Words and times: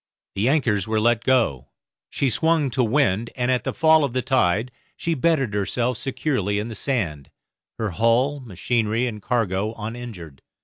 The 0.33 0.49
anchors 0.49 0.87
were 0.87 0.99
let 0.99 1.23
go, 1.23 1.67
she 2.09 2.31
swung 2.31 2.71
to 2.71 2.83
wind, 2.83 3.29
and 3.35 3.51
at 3.51 3.63
the 3.65 3.71
fall 3.71 4.03
of 4.03 4.13
the 4.13 4.23
tide 4.23 4.71
she 4.97 5.13
bedded 5.13 5.53
herself 5.53 5.95
securely 5.99 6.57
in 6.57 6.69
the 6.69 6.73
sand, 6.73 7.29
her 7.77 7.91
hull, 7.91 8.39
machinery, 8.39 9.05
and 9.05 9.21
cargo 9.21 9.75
uninjured. 9.77 10.41